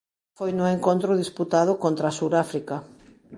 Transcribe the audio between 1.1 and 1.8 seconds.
disputado